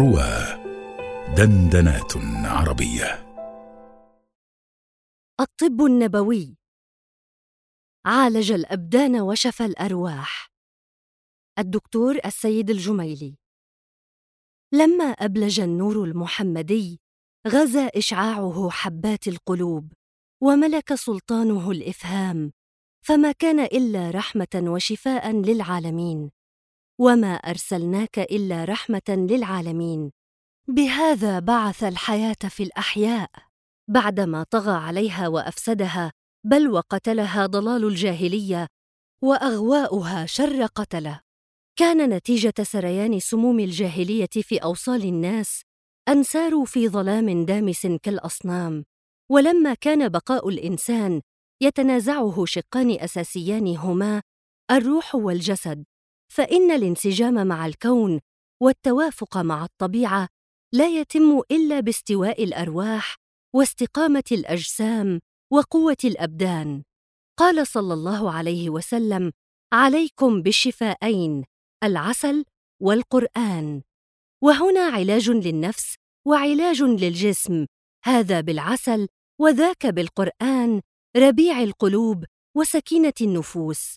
[0.00, 0.32] روى
[1.36, 2.12] دندنات
[2.44, 3.36] عربية.
[5.40, 6.56] الطب النبوي.
[8.06, 10.50] عالج الأبدان وشفى الأرواح.
[11.58, 13.36] الدكتور السيد الجميلي.
[14.74, 17.00] لما أبلج النور المحمدي
[17.48, 19.92] غزا إشعاعه حبات القلوب
[20.42, 22.52] وملك سلطانه الإفهام
[23.06, 26.39] فما كان إلا رحمة وشفاء للعالمين.
[27.00, 30.10] وما أرسلناك إلا رحمة للعالمين.
[30.68, 33.30] بهذا بعث الحياة في الأحياء.
[33.88, 36.12] بعدما طغى عليها وأفسدها
[36.46, 38.66] بل وقتلها ضلال الجاهلية
[39.22, 41.20] وأغواؤها شر قتله.
[41.76, 45.62] كان نتيجة سريان سموم الجاهلية في أوصال الناس
[46.08, 48.84] أن ساروا في ظلام دامس كالأصنام.
[49.30, 51.20] ولما كان بقاء الإنسان
[51.62, 54.22] يتنازعه شقان أساسيان هما
[54.70, 55.84] الروح والجسد.
[56.32, 58.20] فإن الانسجام مع الكون
[58.62, 60.28] والتوافق مع الطبيعة
[60.74, 63.16] لا يتم إلا باستواء الأرواح
[63.54, 65.20] واستقامة الأجسام
[65.52, 66.82] وقوة الأبدان.
[67.38, 69.32] قال صلى الله عليه وسلم
[69.72, 71.44] عليكم بالشفاءين
[71.84, 72.44] العسل
[72.82, 73.82] والقرآن.
[74.42, 75.94] وهنا علاج للنفس
[76.26, 77.66] وعلاج للجسم.
[78.04, 79.08] هذا بالعسل
[79.40, 80.80] وذاك بالقرآن
[81.16, 82.24] ربيع القلوب
[82.56, 83.96] وسكينة النفوس.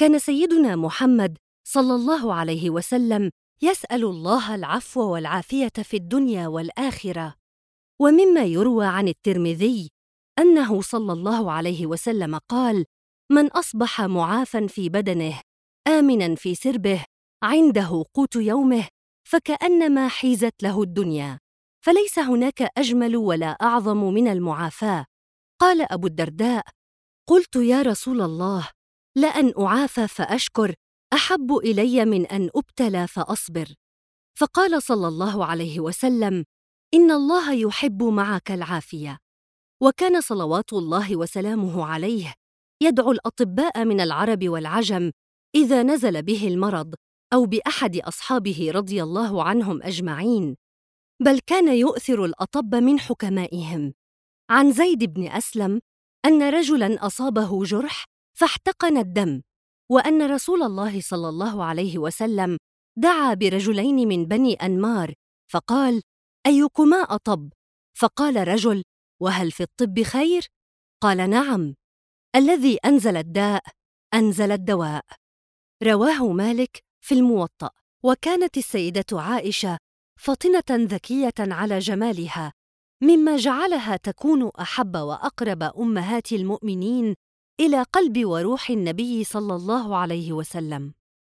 [0.00, 3.30] كان سيدنا محمد صلى الله عليه وسلم
[3.62, 7.34] يسأل الله العفو والعافية في الدنيا والآخرة.
[8.00, 9.90] ومما يروى عن الترمذي
[10.38, 12.84] أنه صلى الله عليه وسلم قال
[13.32, 15.40] من أصبح معافا في بدنه
[15.88, 17.04] امنا في سربه
[17.42, 18.88] عنده قوت يومه
[19.28, 21.38] فكأنما حيزت له الدنيا
[21.84, 25.06] فليس هناك أجمل ولا أعظم من المعافاة.
[25.60, 26.64] قال أبو الدرداء
[27.28, 28.68] قلت يا رسول الله
[29.16, 30.74] لأن أعافى فأشكر
[31.14, 33.74] أحب إلي من أن أبتلى فأصبر.
[34.38, 36.44] فقال صلى الله عليه وسلم
[36.94, 39.18] إن الله يحب معك العافية.
[39.82, 42.34] وكان صلوات الله وسلامه عليه
[42.82, 45.10] يدعو الأطباء من العرب والعجم
[45.54, 46.94] إذا نزل به المرض
[47.32, 50.56] أو بأحد أصحابه رضي الله عنهم أجمعين.
[51.22, 53.94] بل كان يؤثر الأطب من حكمائهم.
[54.50, 55.80] عن زيد بن أسلم
[56.26, 58.04] أن رجلا أصابه جرح
[58.38, 59.42] فاحتقن الدم.
[59.90, 62.58] وأن رسول الله صلى الله عليه وسلم
[62.98, 65.14] دعا برجلين من بني أنمار
[65.52, 66.02] فقال
[66.46, 67.52] أيكما أطب؟
[67.98, 68.82] فقال رجل
[69.22, 70.46] وهل في الطب خير؟
[71.02, 71.74] قال نعم.
[72.36, 73.62] الذي أنزل الداء
[74.14, 75.04] أنزل الدواء.
[75.82, 77.70] رواه مالك في الموطأ.
[78.04, 79.78] وكانت السيدة عائشة
[80.20, 82.52] فطنه ذكية على جمالها
[83.02, 87.14] مما جعلها تكون أحب وأقرب أمهات المؤمنين
[87.60, 90.94] إلى قلب وروح النبي صلى الله عليه وسلم.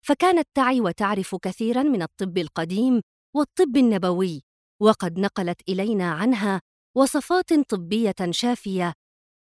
[0.06, 3.00] فكانت تعي وتعرف كثيرا من الطب القديم
[3.36, 4.42] والطب النبوي
[4.82, 6.60] وقد نقلت إلينا عنها
[6.96, 8.92] وصفات طبية شافية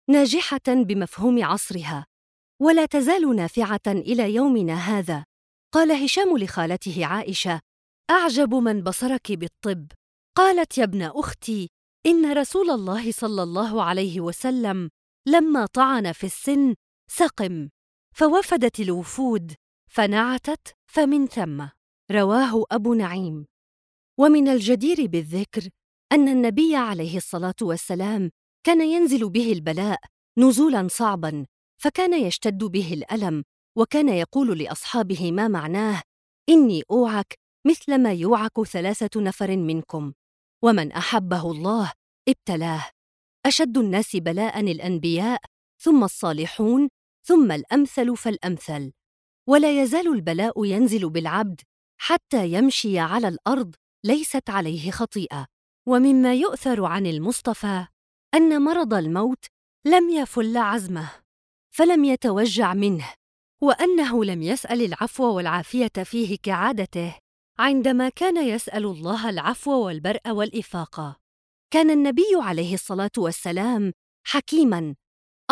[0.10, 2.06] ناجحة بمفهوم عصرها.
[2.62, 5.26] ولا تزال نافعة إلى يومنا هذا.
[5.74, 7.62] قال هشام لخالته عائشة
[8.10, 9.88] أعجب من بصرك بالطب.
[10.38, 11.70] قالت يا ابن أختي
[12.06, 14.90] إن رسول الله صلى الله عليه وسلم
[15.30, 16.76] لما طعن في السن
[17.12, 17.70] سقم
[18.16, 19.54] فوفدت الوفود
[19.92, 21.68] فنعتت فمن ثم.
[22.12, 23.46] رواه أبو نعيم.
[24.20, 25.70] ومن الجدير بالذكر
[26.12, 28.32] أن النبي عليه الصلاة والسلام
[28.64, 30.00] كان ينزل به البلاء
[30.38, 31.46] نزولا صعبا
[31.82, 33.44] فكان يشتد به الألم
[33.78, 36.02] وكان يقول لأصحابه ما معناه
[36.50, 37.34] إني أوعك
[37.68, 40.14] مثل ما يوعك ثلاثة نفر منكم
[40.64, 41.92] ومن أحبه الله
[42.30, 42.99] ابتلاه.
[43.50, 45.42] أشد الناس بلاء الأنبياء
[45.82, 46.90] ثم الصالحون
[47.28, 48.92] ثم الأمثل فالأمثل.
[49.48, 51.62] ولا يزال البلاء ينزل بالعبد
[52.02, 55.46] حتى يمشي على الأرض ليست عليه خطيئة.
[55.88, 57.88] ومما يؤثر عن المصطفى
[58.34, 59.46] أن مرض الموت
[59.86, 61.12] لم يفل عزمه
[61.76, 63.14] فلم يتوجع منه
[63.62, 67.16] وأنه لم يسأل العفو والعافية فيه كعادته
[67.60, 71.29] عندما كان يسأل الله العفو والبرء والإفاقة.
[71.74, 73.92] كان النبي عليه الصلاة والسلام
[74.28, 74.96] حكيما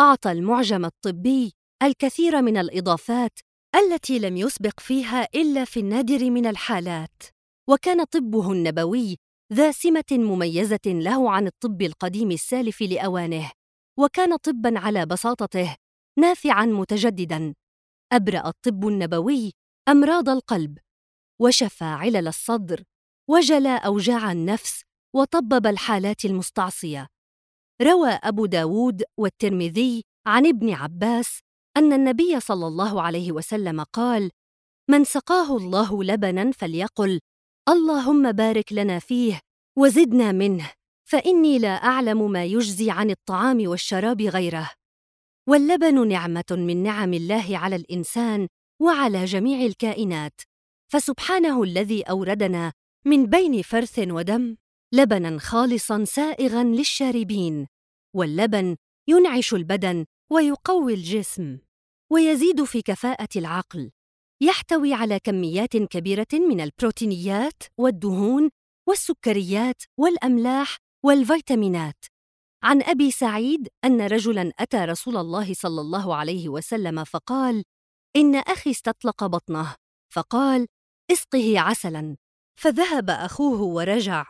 [0.00, 3.38] أعطى المعجم الطبي الكثير من الإضافات
[3.76, 7.22] التي لم يسبق فيها إلا في النادر من الحالات.
[7.70, 9.16] وكان طبه النبوي
[9.52, 13.50] ذا سمة مميزة له عن الطب القديم السالف لأوانه
[13.98, 15.76] وكان طبا على بساطته
[16.18, 17.54] نافعا متجددا.
[18.12, 19.52] أبرأ الطب النبوي
[19.88, 20.78] أمراض القلب
[21.40, 22.82] وشفى علل الصدر
[23.30, 27.06] وجلى أوجاع النفس وطبب الحالات المستعصية.
[27.82, 31.40] روى أبو داود والترمذي عن ابن عباس
[31.76, 34.30] أن النبي صلى الله عليه وسلم قال
[34.90, 37.20] من سقاه الله لبنا فليقل
[37.68, 39.40] اللهم بارك لنا فيه
[39.78, 40.70] وزدنا منه
[41.08, 44.70] فإني لا أعلم ما يجزي عن الطعام والشراب غيره
[45.48, 48.48] واللبن نعمة من نعم الله على الإنسان
[48.82, 50.40] وعلى جميع الكائنات
[50.92, 52.72] فسبحانه الذي أوردنا
[53.04, 54.56] من بين فرث ودم.
[54.94, 57.66] لبنا خالصا سائغا للشاربين
[58.16, 58.76] واللبن
[59.08, 61.58] ينعش البدن ويقوي الجسم
[62.12, 63.90] ويزيد في كفاءة العقل
[64.42, 68.50] يحتوي على كميات كبيرة من البروتينيات والدهون
[68.88, 72.04] والسكريات والأملاح والفيتامينات.
[72.62, 77.64] عن أبي سعيد أن رجلا أتى رسول الله صلى الله عليه وسلم فقال
[78.16, 79.74] إن أخي استطلق بطنه.
[80.12, 80.66] فقال
[81.12, 82.16] إسقه عسلا.
[82.60, 84.26] فذهب أخوه ورجع.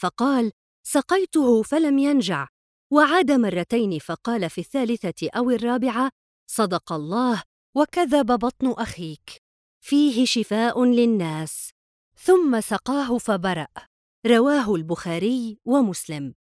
[0.00, 0.52] فقال
[0.86, 2.46] سقيته فلم ينجع.
[2.92, 6.10] وعاد مرتين فقال في الثالثة أو الرابعة
[6.50, 7.42] صدق الله
[7.76, 9.42] وكذب بطن أخيك.
[9.84, 11.70] فيه شفاء للناس.
[12.16, 13.66] ثم سقاه فبرأ.
[14.26, 16.34] رواه البخاري ومسلم.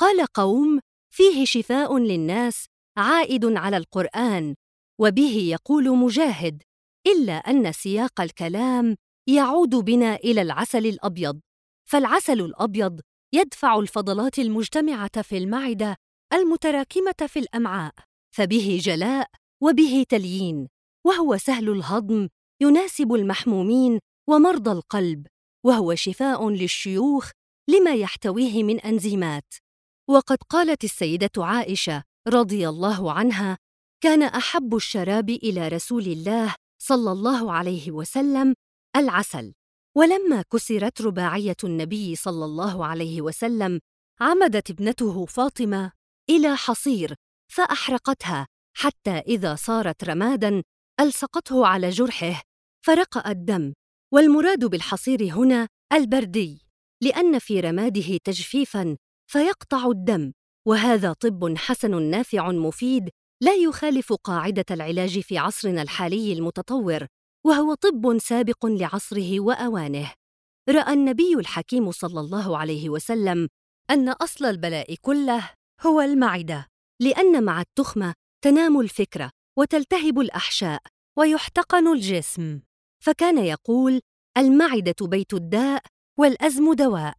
[0.00, 0.80] قال قوم
[1.10, 4.54] فيه شفاء للناس عائد على القرآن.
[5.00, 6.62] وبه يقول مجاهد
[7.06, 8.96] إلا أن سياق الكلام
[9.26, 11.40] يعود بنا إلى العسل الأبيض.
[11.84, 13.00] فالعسل الأبيض
[13.34, 15.96] يدفع الفضلات المجتمعة في المعدة
[16.32, 17.94] المتراكمة في الأمعاء
[18.34, 19.30] فبه جلاء
[19.62, 20.68] وبه تليين
[21.06, 22.28] وهو سهل الهضم
[22.62, 23.98] يناسب المحمومين
[24.28, 25.26] ومرضى القلب
[25.66, 27.30] وهو شفاء للشيوخ
[27.70, 29.54] لما يحتويه من أنزيمات.
[30.10, 33.58] وقد قالت السيدة عائشة رضي الله عنها
[34.00, 38.54] كان أحب الشراب إلى رسول الله صلى الله عليه وسلم
[38.96, 39.52] العسل.
[39.96, 43.80] ولما كسرت رباعية النبي صلى الله عليه وسلم
[44.20, 45.92] عمدت ابنته فاطمة
[46.30, 47.14] إلى حصير
[47.52, 48.46] فأحرقتها
[48.76, 50.62] حتى إذا صارت رمادا
[51.00, 52.42] ألصقته على جرحه
[52.86, 53.72] فرقأ الدم.
[54.14, 56.60] والمراد بالحصير هنا البردي
[57.02, 58.96] لأن في رماده تجفيفا
[59.30, 60.32] فيقطع الدم
[60.66, 63.08] وهذا طب حسن نافع مفيد
[63.42, 67.06] لا يخالف قاعدة العلاج في عصرنا الحالي المتطور.
[67.46, 70.12] وهو طب سابق لعصره وأوانه.
[70.68, 73.48] رأى النبي الحكيم صلى الله عليه وسلم
[73.90, 75.50] أن أصل البلاء كله
[75.86, 76.66] هو المعدة
[77.02, 78.14] لأن مع التخمة
[78.44, 80.82] تنام الفكرة وتلتهب الأحشاء
[81.18, 82.60] ويحتقن الجسم.
[83.04, 84.00] فكان يقول
[84.38, 85.82] المعدة بيت الداء
[86.18, 87.16] والأزم دواء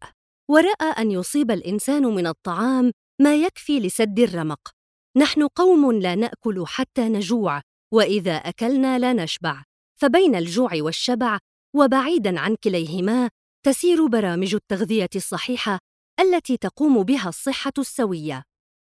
[0.50, 4.70] ورأى أن يصيب الإنسان من الطعام ما يكفي لسد الرمق.
[5.16, 7.62] نحن قوم لا نأكل حتى نجوع
[7.94, 9.62] وإذا أكلنا لا نشبع
[10.00, 11.38] فبين الجوع والشبع
[11.76, 13.30] وبعيدا عن كليهما
[13.66, 15.78] تسير برامج التغذية الصحيحة
[16.20, 18.42] التي تقوم بها الصحة السوية.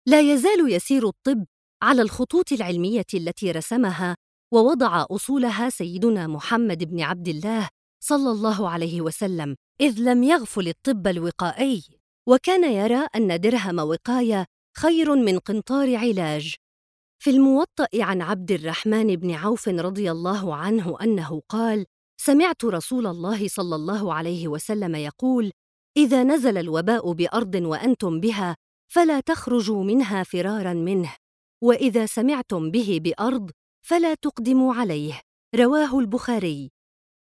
[0.07, 1.45] لا يزال يسير الطب
[1.83, 4.15] على الخطوط العلمية التي رسمها
[4.53, 7.69] ووضع أصولها سيدنا محمد بن عبد الله
[8.03, 11.83] صلى الله عليه وسلم إذ لم يغفل الطب الوقائي.
[12.29, 14.45] وكان يرى أن درهم وقاية
[14.77, 16.55] خير من قنطار علاج.
[17.23, 21.85] في الموطأ عن عبد الرحمن بن عوف رضي الله عنه أنه قال
[22.21, 25.51] سمعت رسول الله صلى الله عليه وسلم يقول
[25.97, 28.55] إذا نزل الوباء بأرض وأنتم بها
[28.91, 31.15] فلا تخرجوا منها فرارا منه
[31.63, 33.51] وإذا سمعتم به بأرض
[33.85, 35.21] فلا تقدموا عليه
[35.55, 36.71] رواه البخاري.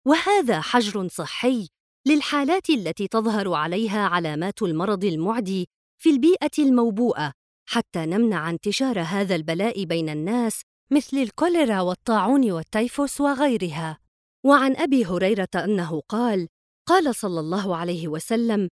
[0.08, 1.68] وهذا حجر صحي
[2.08, 5.70] للحالات التي تظهر عليها علامات المرض المعدي
[6.02, 14.00] في البيئة الموبوءة حتى نمنع انتشار هذا البلاء بين الناس مثل الكوليرا والطاعون والتيفوس وغيرها.
[14.46, 16.48] وعن أبي هريرة أنه قال
[16.88, 18.70] قال صلى الله عليه وسلم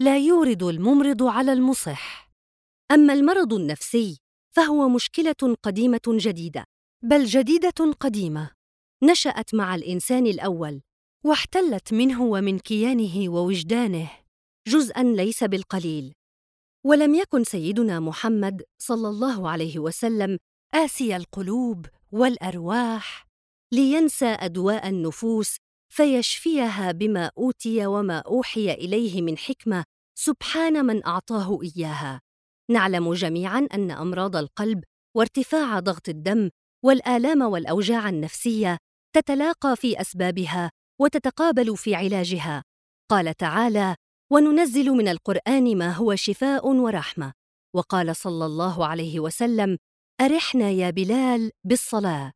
[0.00, 2.30] لا يورد الممرض على المصح.
[2.90, 4.18] أما المرض النفسي
[4.56, 6.64] فهو مشكلة قديمة جديدة
[7.04, 8.50] بل جديدة قديمة.
[9.02, 10.80] نشأت مع الإنسان الأول
[11.24, 14.10] واحتلت منه ومن كيانه ووجدانه.
[14.68, 16.15] جزءا ليس بالقليل.
[16.86, 20.38] ولم يكن سيدنا محمد صلى الله عليه وسلم
[20.74, 23.26] آسي القلوب والأرواح
[23.72, 25.56] لينسى أدواء النفوس
[25.92, 29.84] فيشفيها بما أوتي وما أوحي إليه من حكمة
[30.18, 32.20] سبحان من أعطاه إياها.
[32.70, 34.84] نعلم جميعا أن أمراض القلب
[35.16, 36.50] وارتفاع ضغط الدم
[36.84, 38.78] والآلام والأوجاع النفسية
[39.16, 42.62] تتلاقى في أسبابها وتتقابل في علاجها.
[43.10, 43.96] قال تعالى
[44.32, 47.32] وننزل من القرآن ما هو شفاء ورحمة.
[47.76, 49.78] وقال صلى الله عليه وسلم
[50.20, 52.32] أرحنا يا بلال بالصلاة.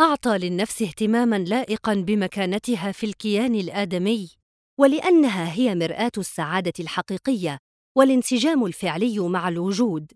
[0.00, 4.30] أعطى للنفس اهتماما لائقا بمكانتها في الكيان الآدمي.
[4.80, 7.58] ولأنها هي مرآة السعادة الحقيقية
[7.96, 10.12] والانسجام الفعلي مع الوجود.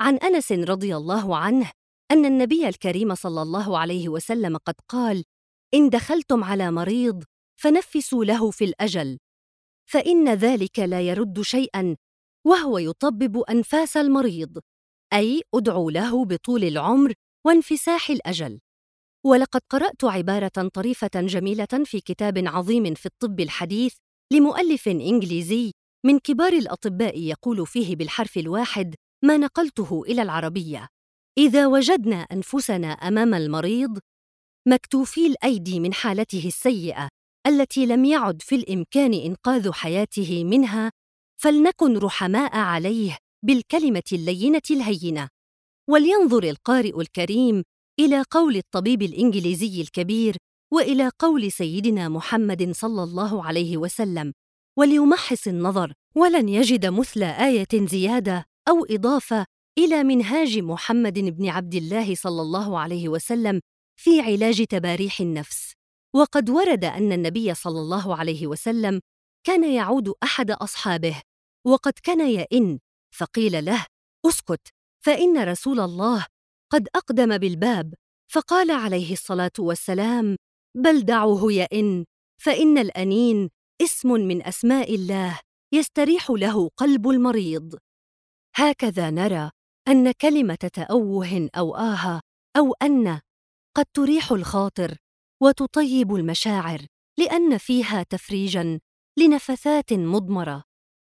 [0.00, 1.70] عن أنس رضي الله عنه
[2.10, 5.24] أن النبي الكريم صلى الله عليه وسلم قد قال
[5.74, 7.24] إن دخلتم على مريض
[7.60, 9.18] فنفسوا له في الأجل.
[9.92, 11.96] فإن ذلك لا يرد شيئا
[12.46, 14.58] وهو يطبب أنفاس المريض
[15.12, 17.12] أي ادعوا له بطول العمر
[17.46, 18.58] وانفساح الأجل.
[19.26, 23.94] ولقد قرأت عبارة طريفة جميلة في كتاب عظيم في الطب الحديث
[24.32, 25.72] لمؤلف إنجليزي
[26.06, 28.94] من كبار الأطباء يقول فيه بالحرف الواحد
[29.24, 30.88] ما نقلته إلى العربية
[31.38, 33.98] إذا وجدنا أنفسنا أمام المريض
[34.68, 37.08] مكتوفي الأيدي من حالته السيئة
[37.46, 40.92] التي لم يعد في الإمكان إنقاذ حياته منها
[41.42, 45.28] فلنكن رحماء عليه بالكلمة اللينة الهينة.
[45.90, 47.62] ولينظر القارئ الكريم
[48.00, 50.36] إلى قول الطبيب الإنجليزي الكبير
[50.72, 54.32] وإلى قول سيدنا محمد صلى الله عليه وسلم
[54.78, 59.46] وليمحص النظر ولن يجد مثل آية زيادة أو إضافة
[59.78, 63.60] إلى منهاج محمد بن عبد الله صلى الله عليه وسلم
[64.00, 65.72] في علاج تباريح النفس.
[66.14, 69.00] وقد ورد أن النبي صلى الله عليه وسلم
[69.46, 71.22] كان يعود أحد أصحابه
[71.66, 72.78] وقد كان يئن
[73.14, 73.86] فقيل له
[74.26, 74.68] اسكت
[75.04, 76.26] فإن رسول الله
[76.72, 77.94] قد أقدم بالباب.
[78.32, 80.36] فقال عليه الصلاة والسلام
[80.76, 82.04] بل دعوه يئن
[82.42, 83.50] فإن الأنين
[83.82, 85.40] اسم من أسماء الله
[85.74, 87.78] يستريح له قلب المريض.
[88.56, 89.50] هكذا نرى
[89.88, 92.20] أن كلمة تاوه أو آه
[92.56, 93.20] أو أن
[93.76, 94.96] قد تريح الخاطر
[95.42, 96.86] وتطيب المشاعر
[97.18, 98.80] لأن فيها تفريجا
[99.18, 100.62] لنفثات مضمرة.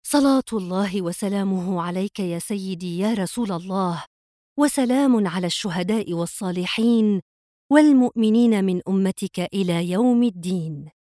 [0.08, 4.06] صلاة الله وسلامه عليك يا سيدي يا رسول الله
[4.60, 7.22] وسلام على الشهداء والصالحين
[7.72, 10.97] والمؤمنين من أمتك إلى يوم الدين.